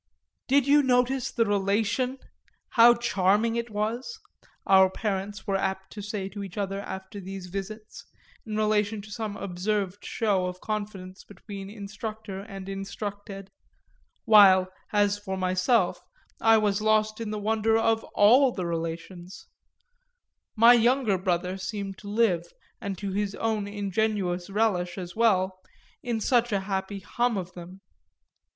[0.47, 2.17] "Did you notice the relation
[2.69, 4.19] how charming it was?"
[4.65, 8.03] our parents were apt to say to each other after these visits,
[8.43, 13.51] in reference to some observed show of confidence between instructor and instructed;
[14.25, 16.01] while, as for myself,
[16.41, 19.45] I was lost in the wonder of all the relations
[20.55, 22.47] my younger brother seemed to live,
[22.81, 25.61] and to his own ingenuous relish as well,
[26.01, 27.81] in such a happy hum of them.